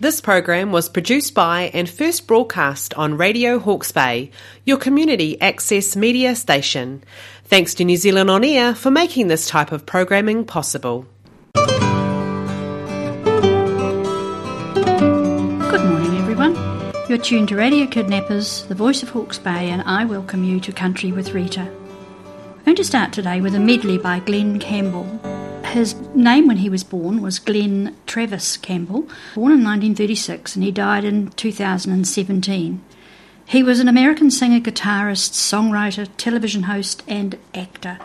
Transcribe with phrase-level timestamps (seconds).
[0.00, 4.30] This program was produced by and first broadcast on Radio Hawke's Bay,
[4.64, 7.02] your community access media station.
[7.46, 11.04] Thanks to New Zealand On Air for making this type of programming possible.
[11.52, 11.74] Good
[15.84, 16.54] morning, everyone.
[17.08, 20.70] You're tuned to Radio Kidnappers, the voice of Hawke's Bay, and I welcome you to
[20.70, 21.62] Country with Rita.
[21.62, 25.47] I'm going to start today with a medley by Glen Campbell.
[25.72, 29.02] His name when he was born was Glen Travis Campbell,
[29.34, 32.82] born in 1936, and he died in 2017.
[33.44, 37.98] He was an American singer, guitarist, songwriter, television host, and actor.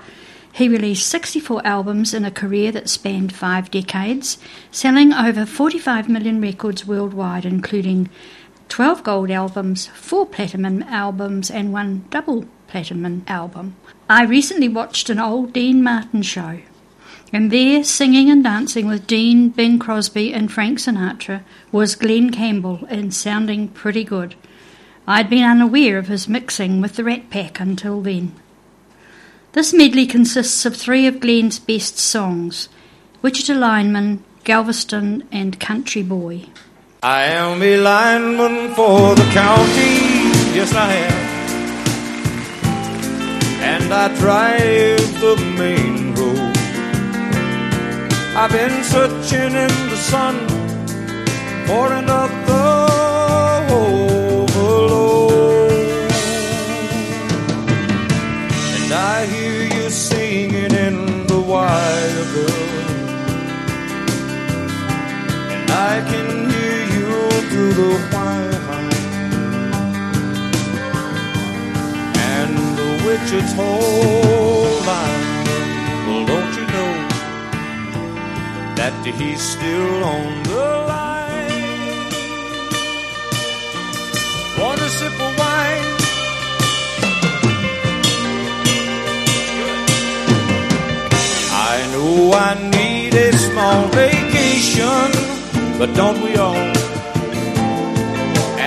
[0.51, 4.37] He released 64 albums in a career that spanned five decades,
[4.69, 8.09] selling over 45 million records worldwide, including
[8.67, 13.77] 12 gold albums, 4 platinum albums, and 1 double platinum album.
[14.09, 16.59] I recently watched an old Dean Martin show,
[17.33, 21.41] and there, singing and dancing with Dean, Bing Crosby, and Frank Sinatra,
[21.71, 24.35] was Glen Campbell, and sounding pretty good.
[25.07, 28.33] I'd been unaware of his mixing with the Rat Pack until then.
[29.53, 32.69] This medley consists of three of Glen's best songs
[33.23, 36.45] Wichita Lineman, Galveston, and Country Boy.
[37.01, 41.33] I am a lineman for the county, yes I am.
[43.61, 46.02] And I drive the main.
[48.35, 50.35] I've been searching in the sun
[51.67, 52.33] for another
[53.69, 54.91] overload.
[58.81, 62.51] And I hear you singing in the wire, girl.
[65.53, 68.49] And I can hear you through the wire.
[72.17, 74.42] And the witch Wichita line.
[78.83, 82.03] That he's still on the line?
[84.59, 85.89] Want a sip of wine?
[91.71, 95.07] I know I need a small vacation,
[95.79, 96.67] but don't we all?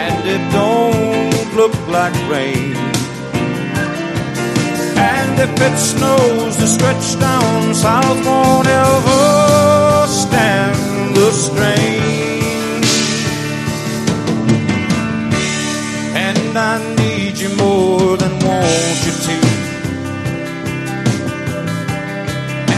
[0.02, 2.74] And it don't look like rain.
[4.96, 12.82] And if it snows, the stretch down south won't ever stand the strain.
[16.26, 19.36] And I need you more than want you to.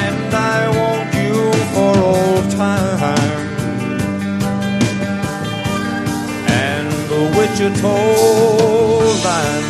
[0.04, 1.36] And I want you
[1.74, 3.48] for all time.
[6.66, 7.96] And the Wichita
[9.26, 9.68] line,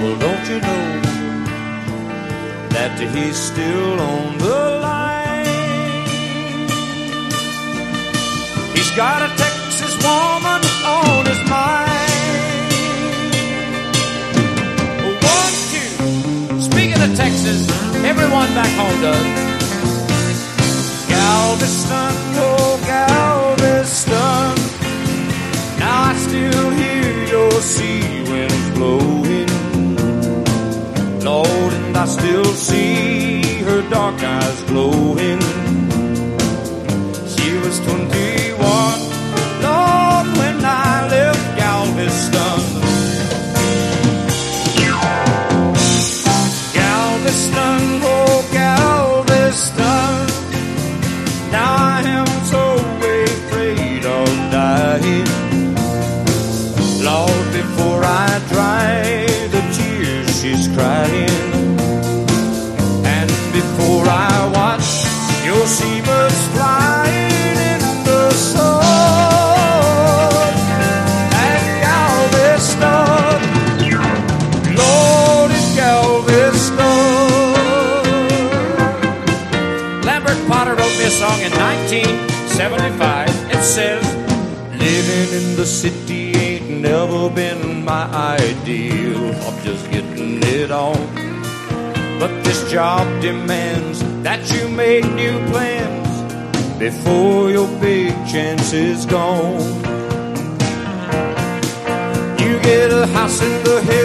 [0.00, 0.86] well, don't you know
[2.74, 5.01] that he's still on the line?
[8.96, 12.72] Got a Texas woman on his mind.
[15.36, 16.60] One, two.
[16.60, 17.68] Speaking of Texas,
[18.04, 19.26] everyone back home does.
[21.08, 24.54] Galveston, oh Galveston.
[25.78, 29.48] Now I still hear your sea winds blowing.
[31.24, 35.51] Lord, and I still see her dark eyes glowing.
[47.32, 50.26] Galveston, oh Galveston.
[51.50, 55.24] Now I am so afraid of dying.
[57.02, 61.21] Lord, before I dry the tears she's crying,
[83.62, 83.62] 1975.
[83.62, 84.04] It says,
[84.72, 88.04] Living in the city ain't never been my
[88.40, 90.98] ideal I'm just getting it on.
[92.18, 96.10] But this job demands that you make new plans
[96.78, 99.60] before your big chance is gone.
[102.42, 104.01] You get a house in the hills,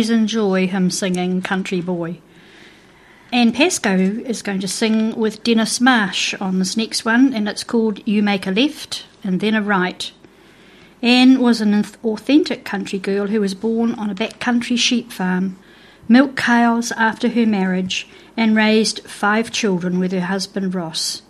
[0.00, 2.20] always enjoy him singing Country Boy.
[3.32, 7.64] Ann Pascoe is going to sing with Dennis Marsh on this next one, and it's
[7.64, 10.10] called You Make a Left and Then a Right.
[11.02, 15.58] Ann was an authentic country girl who was born on a backcountry sheep farm,
[16.08, 18.08] milked cows after her marriage,
[18.38, 21.20] and raised five children with her husband Ross.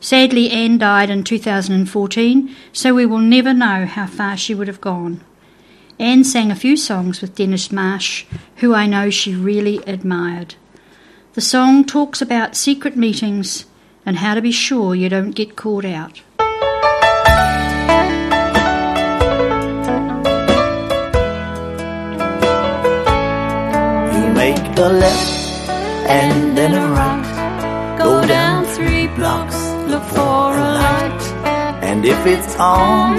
[0.00, 4.80] Sadly, Ann died in 2014, so we will never know how far she would have
[4.80, 5.22] gone.
[5.98, 8.26] Ann sang a few songs with Dennis Marsh,
[8.56, 10.54] who I know she really admired.
[11.32, 13.64] The song talks about secret meetings
[14.04, 16.20] and how to be sure you don't get caught out.
[24.12, 25.68] You make a left
[26.10, 27.96] and then a right.
[27.98, 29.56] Go down three blocks,
[29.88, 31.22] look for a light.
[31.82, 33.16] And if it's on,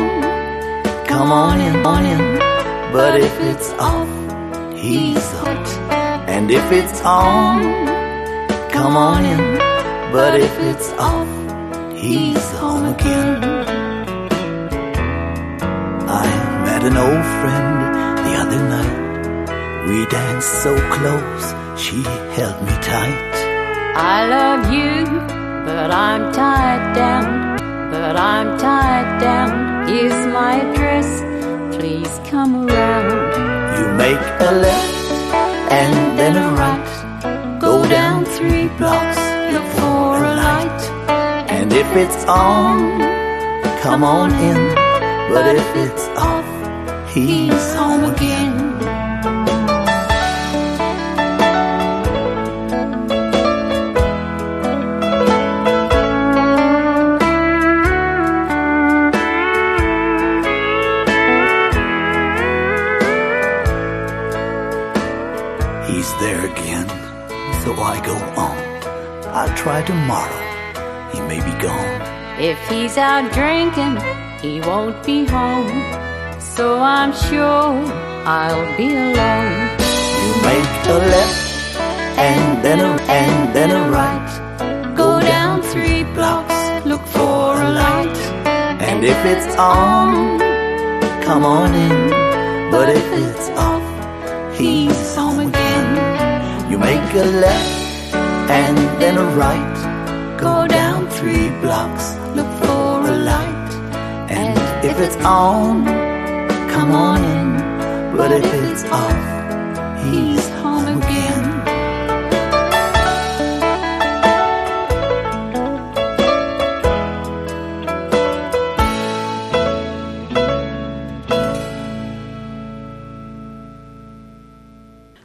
[1.07, 2.56] come on in, on in.
[2.91, 4.07] But if it's off,
[4.75, 5.67] he's out.
[6.27, 7.61] And if it's on,
[8.69, 9.57] come on in.
[10.11, 11.27] But if it's off,
[11.95, 13.43] he's home again.
[16.07, 16.27] I
[16.65, 17.77] met an old friend
[18.25, 19.07] the other night.
[19.87, 21.45] We danced so close,
[21.79, 22.01] she
[22.37, 23.33] held me tight.
[23.95, 25.05] I love you,
[25.65, 27.57] but I'm tied down.
[27.91, 29.87] But I'm tied down.
[29.87, 31.09] Here's my address.
[31.75, 33.77] Please come around.
[33.77, 34.97] You make a left
[35.71, 37.59] and then a right.
[37.59, 39.19] Go down three blocks,
[39.53, 40.81] look for a light.
[41.49, 42.99] And if it's on,
[43.81, 44.75] come on in.
[45.33, 46.49] But if it's off,
[47.13, 48.66] he's home again.
[69.67, 70.41] Try tomorrow.
[71.11, 71.99] He may be gone.
[72.51, 73.95] If he's out drinking,
[74.41, 75.79] he won't be home.
[76.55, 77.73] So I'm sure
[78.37, 79.55] I'll be alone.
[80.23, 81.41] You make a left
[82.27, 84.29] and then a and then a right.
[85.01, 86.59] Go down three blocks,
[86.91, 88.19] look for a light.
[88.87, 90.39] And if it's on,
[91.27, 91.99] come on in.
[92.71, 93.87] But if it's off,
[94.57, 96.71] he's home again.
[96.71, 97.86] You make a left
[98.49, 100.37] and then a right.
[100.39, 103.71] Go down three blocks, look for a light.
[104.29, 105.85] And if it's on,
[106.69, 108.17] come on in.
[108.17, 111.57] But if it's off, he's home again.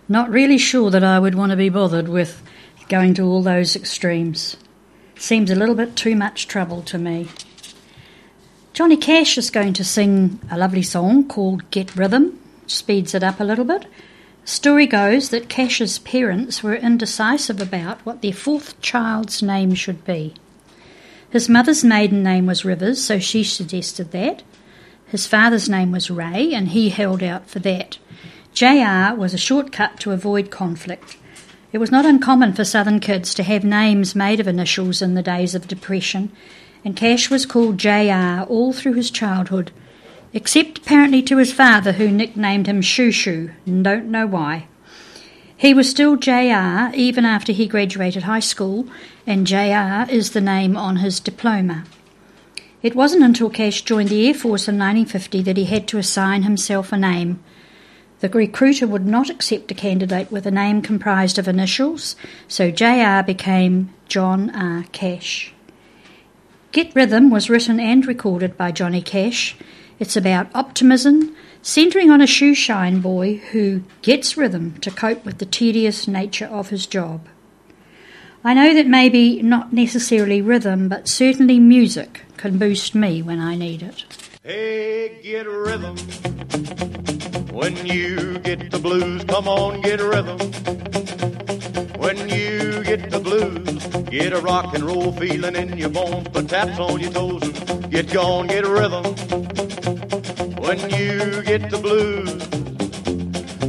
[0.09, 2.43] Not really sure that I would want to be bothered with
[2.93, 4.55] going to all those extremes.
[5.17, 7.27] Seems a little bit too much trouble to me.
[8.75, 13.41] Johnny Cash is going to sing a lovely song called Get Rhythm, speeds it up
[13.41, 13.87] a little bit.
[14.45, 20.35] Story goes that Cash's parents were indecisive about what their fourth child's name should be.
[21.31, 24.43] His mother's maiden name was Rivers, so she suggested that.
[25.07, 27.97] His father's name was Ray, and he held out for that.
[28.53, 31.17] JR was a shortcut to avoid conflict.
[31.73, 35.23] It was not uncommon for southern kids to have names made of initials in the
[35.23, 36.31] days of depression,
[36.85, 38.45] and Cash was called J.R.
[38.45, 39.71] all through his childhood,
[40.35, 44.67] except apparently to his father, who nicknamed him Shoo Shoo, and don't know why.
[45.57, 46.93] He was still J.R.
[46.95, 48.87] even after he graduated high school,
[49.27, 50.07] and J.R.
[50.11, 51.85] is the name on his diploma.
[52.83, 56.43] It wasn't until Cash joined the Air Force in 1950 that he had to assign
[56.43, 57.43] himself a name.
[58.23, 62.15] The recruiter would not accept a candidate with a name comprised of initials,
[62.47, 64.85] so JR became John R.
[64.93, 65.53] Cash.
[66.71, 69.57] Get Rhythm was written and recorded by Johnny Cash.
[69.99, 75.45] It's about optimism, centering on a shoeshine boy who gets rhythm to cope with the
[75.45, 77.27] tedious nature of his job.
[78.45, 83.57] I know that maybe not necessarily rhythm, but certainly music can boost me when I
[83.57, 84.05] need it.
[84.45, 85.97] Hey, get rhythm.
[87.53, 90.39] When you get the blues, come on, get a rhythm.
[92.01, 96.49] When you get the blues, get a rock and roll feeling in your bones, put
[96.49, 99.05] taps on your toes and get gone, get a rhythm.
[100.57, 102.62] When you get the blues,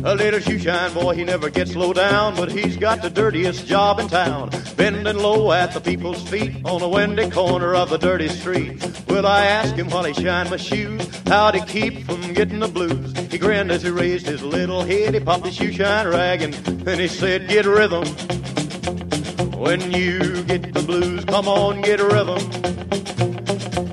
[0.03, 3.99] a little shoeshine boy, he never gets low down, but he's got the dirtiest job
[3.99, 4.49] in town.
[4.75, 8.83] bending low at the people's feet on a windy corner of the dirty street.
[9.07, 12.67] Will I ask him while he shined my shoes how'd he keep from getting the
[12.67, 13.13] blues?
[13.31, 15.13] He grinned as he raised his little head.
[15.13, 18.05] He popped his shoe shine rag and then he said, "Get rhythm."
[19.57, 23.32] When you get the blues, come on, get rhythm.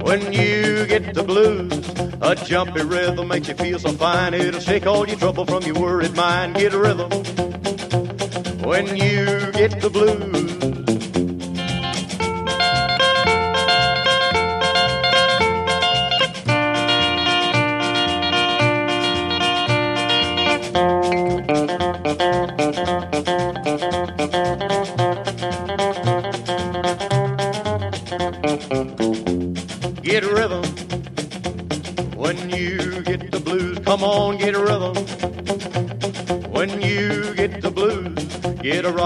[0.02, 1.72] When you get the blues,
[2.20, 4.34] a jumpy rhythm makes you feel so fine.
[4.34, 6.54] It'll shake all your trouble from your worried mind.
[6.56, 7.10] Get a rhythm.
[8.62, 10.49] When you get the blues.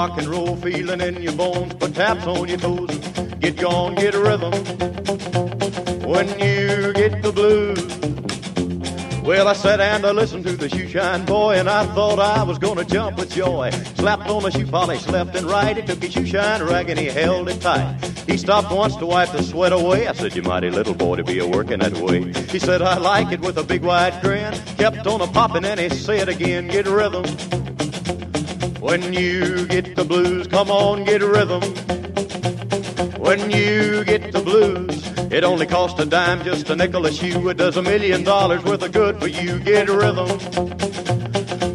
[0.08, 2.90] Rock and roll feeling in your bones, put taps on your toes,
[3.40, 4.52] get gone, get a rhythm.
[6.06, 7.82] When you get the blues.
[9.22, 12.42] Well, I sat and I listened to the shoe shine boy, and I thought I
[12.42, 13.70] was gonna jump with joy.
[13.96, 15.74] Slapped on my shoe polish left and right.
[15.74, 17.96] He took his shoe shine rag and he held it tight.
[18.26, 20.06] He stopped once to wipe the sweat away.
[20.06, 22.30] I said, You mighty little boy to be a working that way.
[22.50, 24.52] He said, I like it with a big wide grin.
[24.76, 27.24] Kept on a popping and he said again, Get rhythm.
[28.84, 31.62] When you get the blues, come on, get a rhythm.
[33.18, 37.48] When you get the blues, it only costs a dime, just a nickel a shoe.
[37.48, 39.58] It does a million dollars worth of good for you.
[39.60, 40.28] Get a rhythm.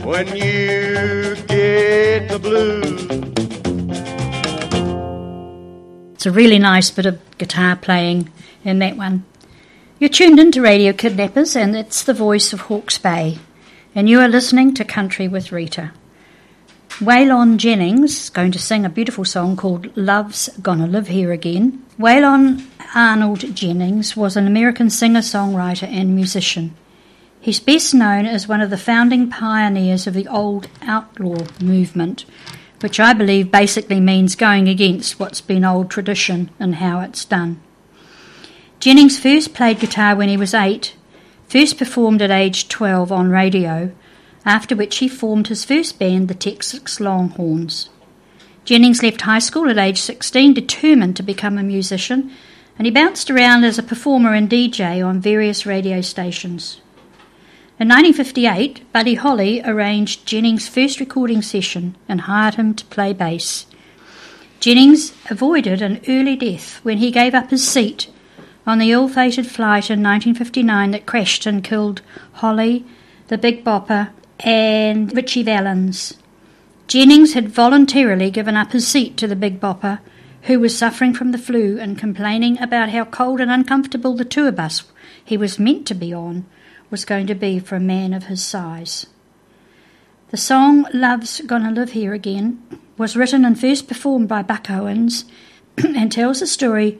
[0.06, 3.02] When you get the blues.
[6.14, 8.32] It's a really nice bit of guitar playing
[8.64, 9.26] in that one.
[9.98, 13.40] You're tuned into Radio Kidnappers, and it's the voice of Hawke's Bay,
[13.96, 15.92] and you are listening to Country with Rita.
[17.00, 21.82] Waylon Jennings is going to sing a beautiful song called Love's Gonna Live Here Again.
[21.98, 26.76] Waylon Arnold Jennings was an American singer songwriter and musician.
[27.40, 32.26] He's best known as one of the founding pioneers of the old outlaw movement,
[32.82, 37.62] which I believe basically means going against what's been old tradition and how it's done.
[38.82, 40.98] Jennings first played guitar when he was eight,
[41.48, 43.94] first performed at age 12 on radio,
[44.46, 47.90] after which he formed his first band, the Texas Longhorns.
[48.66, 52.32] Jennings left high school at age 16 determined to become a musician,
[52.78, 56.82] and he bounced around as a performer and DJ on various radio stations.
[57.80, 63.66] In 1958, Buddy Holly arranged Jennings' first recording session and hired him to play bass.
[64.60, 68.10] Jennings avoided an early death when he gave up his seat
[68.68, 72.02] on the ill fated flight in 1959 that crashed and killed
[72.34, 72.86] Holly,
[73.30, 76.14] the Big Bopper, and Ritchie Valens.
[76.88, 80.00] Jennings had voluntarily given up his seat to the Big Bopper,
[80.44, 84.52] who was suffering from the flu and complaining about how cold and uncomfortable the tour
[84.52, 84.84] bus
[85.24, 86.46] he was meant to be on
[86.90, 89.06] was going to be for a man of his size.
[90.30, 92.62] The song Love's Gonna Live Here Again
[92.98, 95.26] was written and first performed by Buck Owens
[95.78, 97.00] and tells the story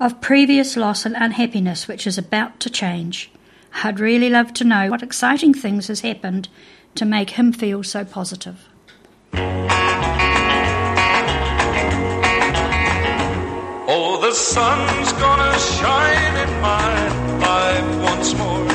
[0.00, 3.30] of previous loss and unhappiness which is about to change.
[3.82, 6.48] I'd really love to know what exciting things has happened
[6.94, 8.68] to make him feel so positive.
[13.86, 18.73] Oh, the sun's gonna shine in my life once more.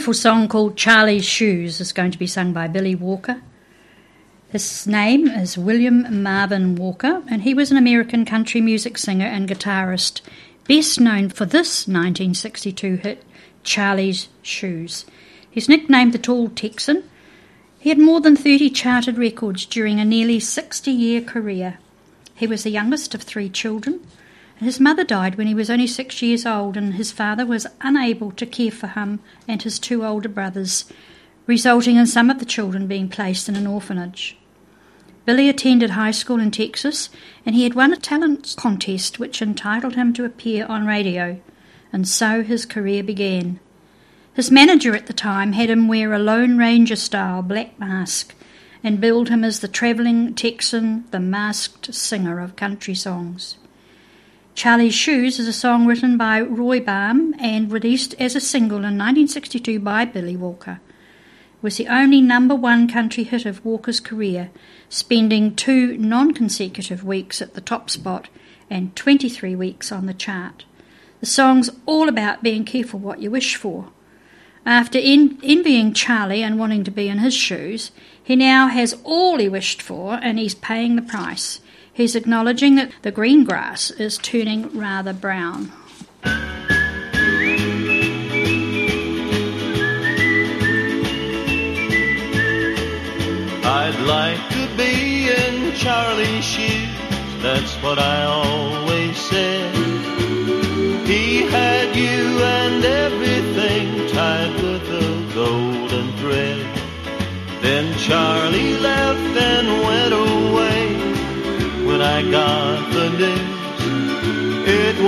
[0.00, 3.42] Beautiful song called Charlie's Shoes is going to be sung by Billy Walker.
[4.48, 9.46] His name is William Marvin Walker, and he was an American country music singer and
[9.46, 10.22] guitarist,
[10.66, 13.22] best known for this 1962 hit,
[13.62, 15.04] Charlie's Shoes.
[15.50, 17.04] He's nicknamed the Tall Texan.
[17.78, 21.78] He had more than 30 charted records during a nearly 60 year career.
[22.34, 24.00] He was the youngest of three children.
[24.60, 28.30] His mother died when he was only six years old, and his father was unable
[28.32, 30.84] to care for him and his two older brothers,
[31.46, 34.36] resulting in some of the children being placed in an orphanage.
[35.24, 37.08] Billy attended high school in Texas,
[37.46, 41.40] and he had won a talent contest which entitled him to appear on radio,
[41.90, 43.60] and so his career began.
[44.34, 48.34] His manager at the time had him wear a Lone Ranger style black mask
[48.84, 53.56] and billed him as the travelling Texan, the masked singer of country songs.
[54.54, 58.98] Charlie's Shoes is a song written by Roy Baum and released as a single in
[58.98, 60.80] 1962 by Billy Walker.
[61.54, 64.50] It was the only number one country hit of Walker's career,
[64.88, 68.28] spending two non consecutive weeks at the top spot
[68.68, 70.64] and 23 weeks on the chart.
[71.20, 73.88] The song's all about being careful what you wish for.
[74.66, 77.92] After en- envying Charlie and wanting to be in his shoes,
[78.22, 81.60] he now has all he wished for and he's paying the price.
[82.00, 85.70] He's acknowledging that the green grass is turning rather brown.
[93.62, 96.88] I'd like to be in Charlie's shoes,
[97.42, 98.24] that's what I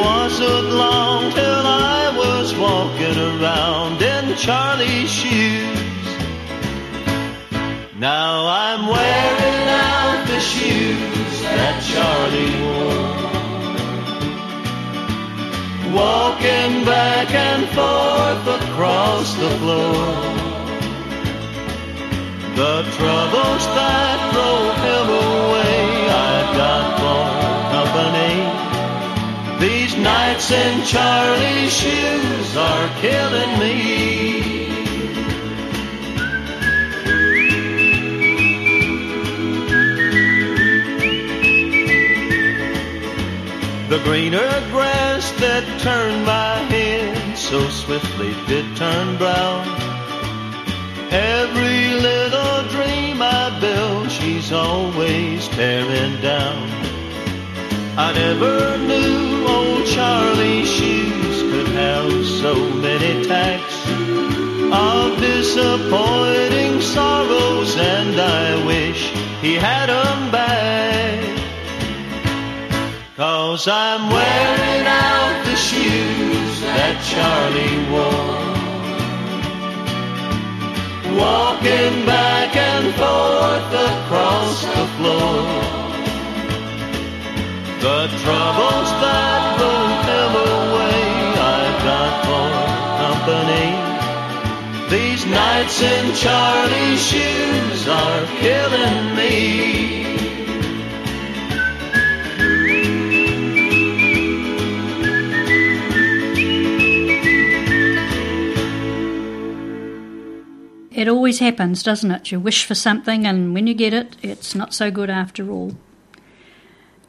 [0.03, 6.07] wasn't long till I was walking around in Charlie's shoes.
[8.11, 8.33] Now
[8.65, 13.23] I'm wearing out the shoes that Charlie wore.
[16.01, 20.03] Walking back and forth across the floor.
[22.61, 25.32] The troubles that drove him away,
[30.33, 34.67] Nights in Charlie's shoes are killing me.
[43.91, 44.39] The greener
[44.71, 49.67] grass that turned my head so swiftly did turn brown.
[51.11, 56.71] Every little dream I built, she's always tearing down.
[57.99, 62.11] I never knew old Charlie's shoes could have
[62.43, 62.55] so
[62.87, 63.77] many tacks
[64.73, 69.01] of disappointing sorrows, and I wish
[69.45, 71.19] he had 'em back.
[73.17, 78.53] Cause I'm wearing out the shoes that Charlie wore.
[81.23, 85.83] Walking back and forth across the floor.
[87.87, 89.42] The troubles that
[95.53, 100.03] nights in Charlie's shoes are killing me.
[110.91, 112.33] It always happens, doesn't it?
[112.33, 115.73] You wish for something, and when you get it, it's not so good after all.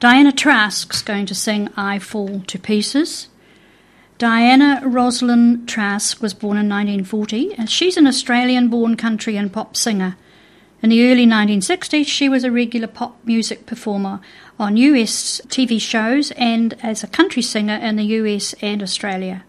[0.01, 3.29] Diana Trask's going to sing I Fall to Pieces.
[4.23, 9.75] Diana Roslyn Trask was born in 1940, and she's an Australian born country and pop
[9.75, 10.15] singer.
[10.81, 14.21] In the early 1960s, she was a regular pop music performer
[14.57, 19.43] on US TV shows and as a country singer in the US and Australia.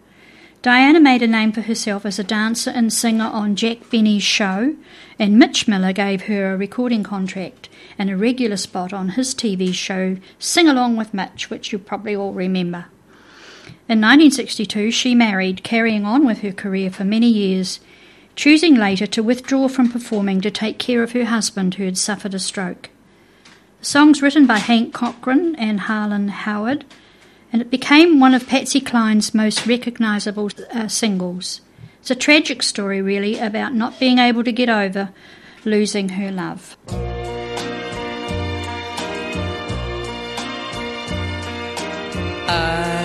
[0.61, 4.75] Diana made a name for herself as a dancer and singer on Jack Benny's show,
[5.21, 9.73] and Mitch Miller gave her a recording contract and a regular spot on his TV
[9.73, 12.87] show Sing Along with Mitch, which you probably all remember.
[13.87, 17.81] In 1962, she married, carrying on with her career for many years,
[18.35, 22.35] choosing later to withdraw from performing to take care of her husband who had suffered
[22.35, 22.89] a stroke.
[23.81, 26.85] The song's written by Hank Cochran and Harlan Howard
[27.55, 31.61] and it became one of Patsy Cline's most recognisable uh, singles.
[32.01, 35.11] It's a tragic story, really, about not being able to get over
[35.65, 36.77] losing her love.
[42.49, 43.04] I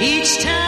[0.00, 0.67] Each time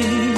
[0.00, 0.31] the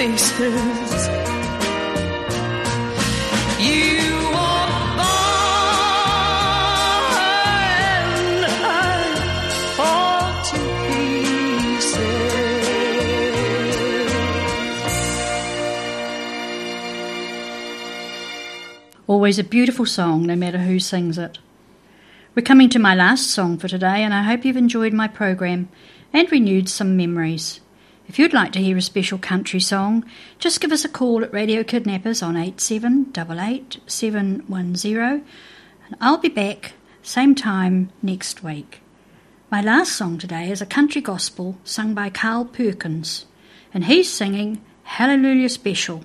[0.00, 1.08] pieces.
[3.60, 5.04] You by
[8.08, 12.00] and I to pieces.
[19.06, 21.38] Always a beautiful song, no matter who sings it.
[22.34, 25.68] We're coming to my last song for today, and I hope you've enjoyed my program
[26.14, 27.59] and renewed some memories.
[28.10, 30.04] If you'd like to hear a special country song,
[30.40, 35.24] just give us a call at Radio Kidnappers on 8788 710,
[35.86, 36.72] and I'll be back
[37.04, 38.80] same time next week.
[39.48, 43.26] My last song today is a country gospel sung by Carl Perkins,
[43.72, 46.02] and he's singing Hallelujah Special.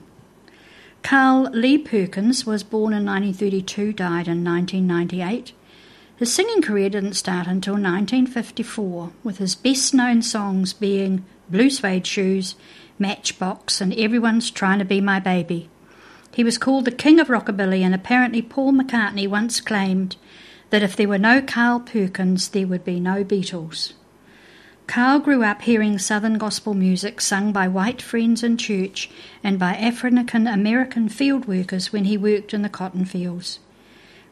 [1.01, 5.53] Carl Lee Perkins was born in 1932, died in 1998.
[6.17, 12.07] His singing career didn't start until 1954, with his best known songs being Blue Suede
[12.07, 12.55] Shoes,
[12.97, 15.69] Matchbox, and Everyone's Trying to Be My Baby.
[16.33, 20.15] He was called the King of Rockabilly, and apparently Paul McCartney once claimed
[20.69, 23.91] that if there were no Carl Perkins, there would be no Beatles.
[24.87, 29.09] Carl grew up hearing Southern gospel music sung by white friends in church
[29.43, 33.59] and by African American field workers when he worked in the cotton fields.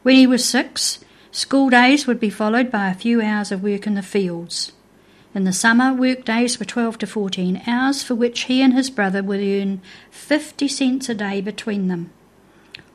[0.04, 1.00] When he was six,
[1.34, 4.72] school days would be followed by a few hours of work in the fields.
[5.36, 8.92] In the summer, work days were 12 to 14 hours, for which he and his
[8.92, 12.12] brother would earn 50 cents a day between them.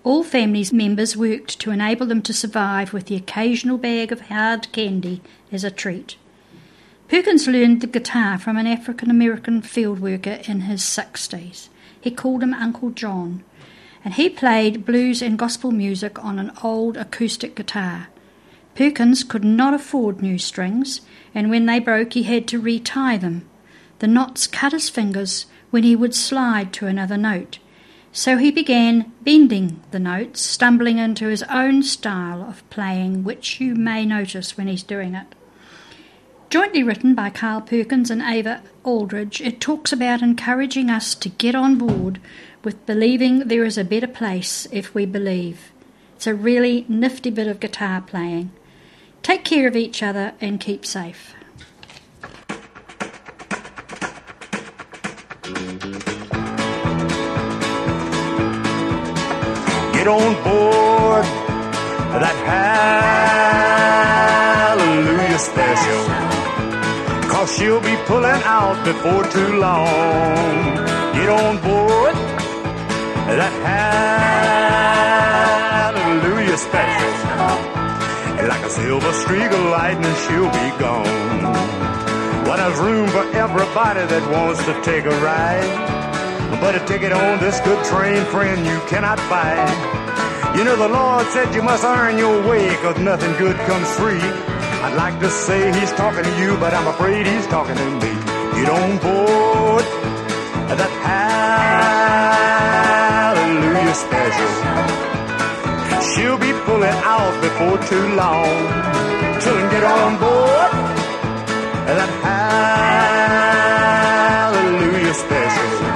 [0.05, 4.71] All families members worked to enable them to survive with the occasional bag of hard
[4.71, 5.21] candy
[5.51, 6.17] as a treat.
[7.09, 11.69] Perkins learned the guitar from an African American field worker in his 60s.
[12.01, 13.43] He called him Uncle John,
[14.05, 18.07] and he played blues and gospel music on an old acoustic guitar.
[18.79, 21.01] Perkins could not afford new strings,
[21.35, 23.45] and when they broke, he had to retie them.
[23.99, 27.59] The knots cut his fingers when he would slide to another note.
[28.13, 33.75] So he began bending the notes, stumbling into his own style of playing, which you
[33.75, 35.35] may notice when he's doing it.
[36.49, 41.57] Jointly written by Carl Perkins and Ava Aldridge, it talks about encouraging us to get
[41.57, 42.21] on board
[42.63, 45.73] with believing there is a better place if we believe.
[46.15, 48.53] It's a really nifty bit of guitar playing.
[49.23, 51.35] Take care of each other and keep safe.
[59.93, 61.25] Get on board
[62.23, 62.37] that
[64.79, 66.03] hallelujah special.
[67.31, 70.77] Cause she'll be pulling out before too long.
[71.15, 72.15] Get on board
[73.37, 74.28] that hallelujah
[78.89, 81.43] silver streak of lightning, she'll be gone.
[82.47, 85.69] Well, there's room for everybody that wants to take a ride.
[86.59, 89.61] But a ticket on this good train, friend, you cannot buy.
[90.57, 94.25] You know the Lord said you must earn your way, cause nothing good comes free.
[94.85, 98.13] I'd like to say he's talking to you, but I'm afraid he's talking to me.
[98.57, 99.85] Get on board
[100.81, 100.93] that
[103.37, 104.88] hallelujah special.
[106.69, 108.45] She'll be out before too long.
[109.41, 110.71] Children, get on board
[111.97, 112.11] that
[114.53, 115.89] hallelujah special.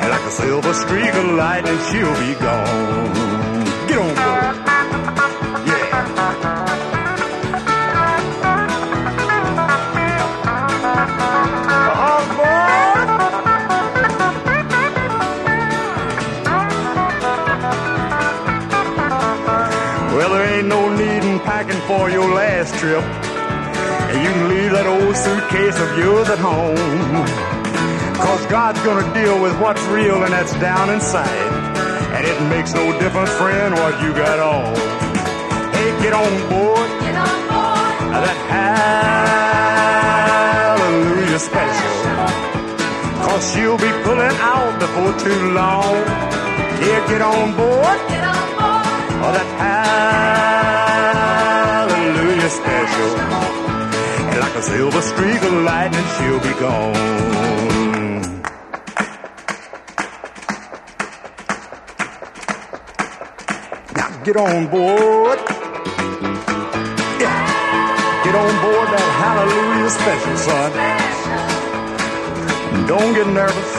[0.00, 3.33] And like a silver streak of lightning, she'll be gone.
[22.04, 23.00] For your last trip.
[23.00, 26.76] And you can leave that old suitcase of yours at home.
[28.20, 31.48] Cause God's gonna deal with what's real and that's down inside.
[32.12, 34.76] And it makes no difference, friend, what you got on.
[35.72, 36.88] Hey, get on board.
[37.00, 38.20] Get on board.
[38.20, 38.38] That
[40.76, 41.94] hallelujah special.
[43.24, 46.04] Cause she'll be pulling out before too long.
[46.84, 47.98] Yeah, get on board.
[48.12, 48.92] Get on board.
[49.24, 50.33] Oh, that hallelujah
[53.04, 56.92] And like a silver streak of lightning, she'll be gone.
[63.96, 65.38] Now get on board.
[67.20, 67.38] Yeah.
[68.24, 70.72] Get on board that hallelujah special, son.
[72.86, 73.72] Don't get nervous.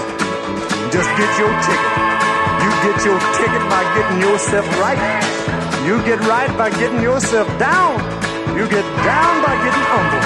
[0.94, 1.92] Just get your ticket.
[2.64, 4.98] You get your ticket by getting yourself right.
[5.86, 8.15] You get right by getting yourself down.
[8.56, 10.24] You get down by getting humble.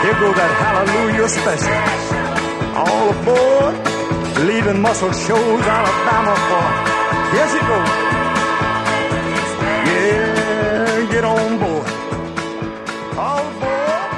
[0.00, 1.76] Here goes that hallelujah special.
[2.80, 3.90] All aboard.
[4.48, 6.68] Leaving Muscle Shoals, Alabama for.
[7.36, 7.90] Here she goes.
[9.86, 11.86] Yeah, get on board.
[13.18, 14.10] All aboard.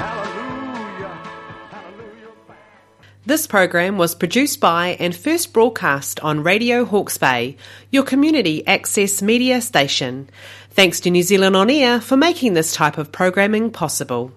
[0.00, 1.14] Hallelujah.
[1.70, 2.32] Hallelujah.
[3.26, 7.58] This program was produced by and first broadcast on Radio Hawke's Bay,
[7.90, 10.30] your community access media station.
[10.70, 14.32] Thanks to New Zealand On Air for making this type of programming possible.